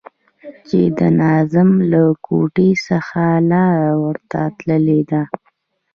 چې 0.67 0.79
د 0.97 0.99
ناظم 1.19 1.69
له 1.91 2.03
کوټې 2.25 2.69
څخه 2.87 3.23
لاره 3.49 3.91
ورته 4.03 4.41
تللې 4.57 5.01
ده. 5.11 5.21